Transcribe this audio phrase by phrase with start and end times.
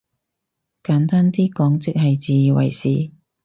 [0.81, 3.11] 簡單啲講即係自以為是？